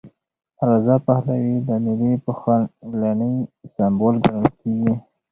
رضا 0.69 0.95
پهلوي 1.05 1.57
د 1.67 1.69
ملي 1.85 2.13
پخلاینې 2.25 3.31
سمبول 3.73 4.15
ګڼل 4.25 4.47
کېږي. 4.61 4.93